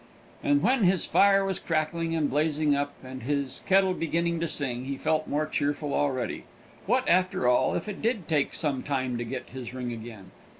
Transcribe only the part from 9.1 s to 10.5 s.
to get his ring again?